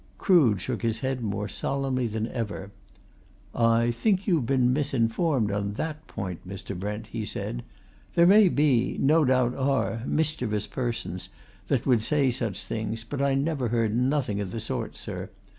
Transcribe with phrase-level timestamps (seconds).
[0.17, 2.71] Crood shook his head more solemnly than ever.
[3.53, 6.75] "I think you've been misinformed on that point, Mr.
[6.75, 7.61] Brent," he said.
[8.15, 11.29] "There may be no doubt are mischievous persons
[11.67, 15.29] that would say such things, but I never heard nothing of the sort, sir.